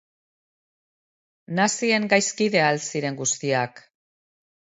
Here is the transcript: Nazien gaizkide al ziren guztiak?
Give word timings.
Nazien 1.59 2.07
gaizkide 2.15 2.63
al 2.71 2.81
ziren 2.87 3.21
guztiak? 3.21 3.85